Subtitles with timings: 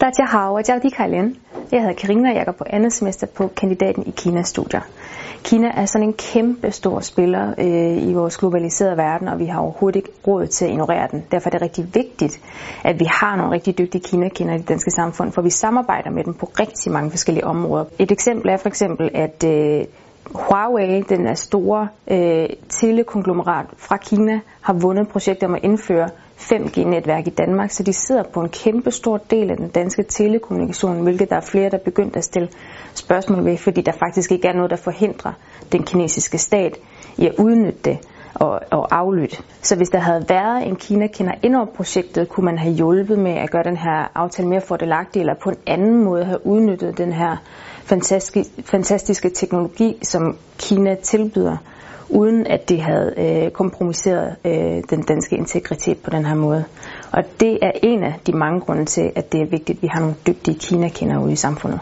[0.00, 1.36] 大家好，我叫Di Kailen.
[1.72, 4.80] Jeg hedder Karina, og jeg går på andet semester på kandidaten i Kinas studier.
[5.44, 9.60] Kina er sådan en kæmpe stor spiller øh, i vores globaliserede verden, og vi har
[9.60, 11.24] overhovedet ikke råd til at ignorere den.
[11.30, 12.40] Derfor er det rigtig vigtigt,
[12.84, 16.24] at vi har nogle rigtig dygtige Kina-kender i det danske samfund, for vi samarbejder med
[16.24, 17.84] dem på rigtig mange forskellige områder.
[17.98, 19.84] Et eksempel er for eksempel, at øh,
[20.34, 26.08] Huawei, den er store øh, telekonglomerat fra Kina, har vundet projekter om at indføre
[26.41, 31.03] 5G-netværk i Danmark, så de sidder på en kæmpe stor del af den danske telekommunikation,
[31.03, 32.49] hvilket der er flere, der er begyndt at stille
[32.93, 35.31] spørgsmål ved, fordi der faktisk ikke er noget, der forhindrer
[35.71, 36.77] den kinesiske stat
[37.17, 37.97] i at udnytte det
[38.33, 39.37] og, og aflytte.
[39.61, 43.31] Så hvis der havde været en Kina-kender ind over projektet, kunne man have hjulpet med
[43.31, 47.13] at gøre den her aftale mere fordelagtig, eller på en anden måde have udnyttet den
[47.13, 47.35] her
[47.83, 51.57] fantastiske, fantastiske teknologi, som Kina tilbyder
[52.11, 56.63] uden at det havde øh, kompromitteret øh, den danske integritet på den her måde.
[57.11, 59.87] Og det er en af de mange grunde til, at det er vigtigt, at vi
[59.87, 61.79] har nogle dygtige Kina-kender ude i samfundet.